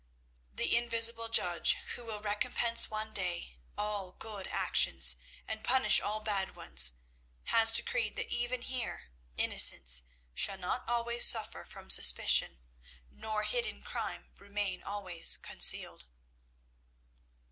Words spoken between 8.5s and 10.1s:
here innocence